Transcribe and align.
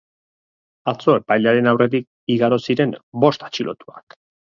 Atzo 0.91 1.15
epailearen 1.19 1.73
aurretik 1.73 2.09
igaro 2.39 2.61
ziren 2.67 2.97
bost 3.27 3.51
atxilotuak. 3.51 4.23